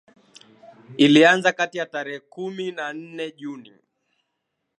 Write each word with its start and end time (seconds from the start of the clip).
ilianza 0.97 1.51
kazi 1.51 1.79
tarehe 1.91 2.19
kumi 2.19 2.71
na 2.71 2.93
nne 2.93 3.31
juni 3.31 3.73